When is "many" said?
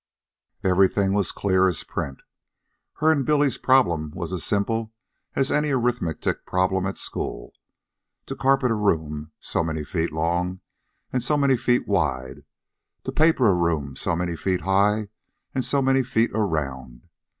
9.63-9.83, 11.37-11.55, 14.15-14.35, 15.83-16.01